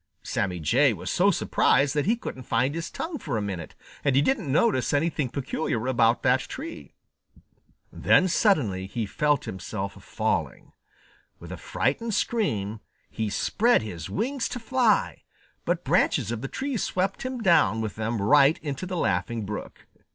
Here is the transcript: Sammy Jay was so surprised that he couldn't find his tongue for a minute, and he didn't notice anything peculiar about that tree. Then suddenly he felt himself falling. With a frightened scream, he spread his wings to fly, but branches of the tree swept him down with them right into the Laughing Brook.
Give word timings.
Sammy 0.23 0.59
Jay 0.59 0.93
was 0.93 1.11
so 1.11 1.29
surprised 1.29 1.93
that 1.93 2.07
he 2.07 2.15
couldn't 2.15 2.41
find 2.41 2.73
his 2.73 2.89
tongue 2.89 3.19
for 3.19 3.37
a 3.37 3.39
minute, 3.43 3.75
and 4.03 4.15
he 4.15 4.21
didn't 4.23 4.51
notice 4.51 4.93
anything 4.93 5.29
peculiar 5.29 5.85
about 5.85 6.23
that 6.23 6.39
tree. 6.39 6.95
Then 7.93 8.27
suddenly 8.27 8.87
he 8.87 9.05
felt 9.05 9.45
himself 9.45 10.03
falling. 10.03 10.71
With 11.39 11.51
a 11.51 11.55
frightened 11.57 12.15
scream, 12.15 12.79
he 13.11 13.29
spread 13.29 13.83
his 13.83 14.09
wings 14.09 14.49
to 14.49 14.59
fly, 14.59 15.21
but 15.65 15.83
branches 15.83 16.31
of 16.31 16.41
the 16.41 16.47
tree 16.47 16.77
swept 16.77 17.21
him 17.21 17.39
down 17.43 17.79
with 17.79 17.95
them 17.95 18.19
right 18.19 18.57
into 18.63 18.87
the 18.87 18.97
Laughing 18.97 19.45
Brook. 19.45 19.85